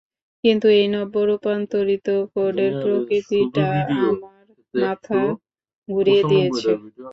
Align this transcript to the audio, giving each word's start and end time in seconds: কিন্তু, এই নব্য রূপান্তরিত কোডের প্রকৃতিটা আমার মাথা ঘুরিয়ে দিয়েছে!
কিন্তু, 0.43 0.67
এই 0.77 0.87
নব্য 0.93 1.15
রূপান্তরিত 1.29 2.05
কোডের 2.33 2.71
প্রকৃতিটা 2.81 3.67
আমার 4.05 4.43
মাথা 4.73 5.19
ঘুরিয়ে 5.87 6.21
দিয়েছে! 6.29 6.69